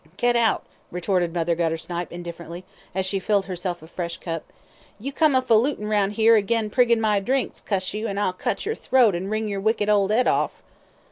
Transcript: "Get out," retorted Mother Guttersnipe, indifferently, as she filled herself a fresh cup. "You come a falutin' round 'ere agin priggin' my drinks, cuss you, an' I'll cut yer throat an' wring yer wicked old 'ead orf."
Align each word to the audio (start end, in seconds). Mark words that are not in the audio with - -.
"Get 0.17 0.35
out," 0.35 0.65
retorted 0.89 1.31
Mother 1.31 1.55
Guttersnipe, 1.55 2.11
indifferently, 2.11 2.65
as 2.95 3.05
she 3.05 3.19
filled 3.19 3.45
herself 3.45 3.83
a 3.83 3.87
fresh 3.87 4.17
cup. 4.17 4.51
"You 4.99 5.11
come 5.11 5.35
a 5.35 5.43
falutin' 5.43 5.87
round 5.87 6.17
'ere 6.19 6.35
agin 6.37 6.71
priggin' 6.71 6.99
my 6.99 7.19
drinks, 7.19 7.61
cuss 7.61 7.93
you, 7.93 8.07
an' 8.07 8.17
I'll 8.17 8.33
cut 8.33 8.65
yer 8.65 8.73
throat 8.73 9.13
an' 9.13 9.27
wring 9.27 9.47
yer 9.47 9.59
wicked 9.59 9.89
old 9.89 10.11
'ead 10.11 10.27
orf." 10.27 10.63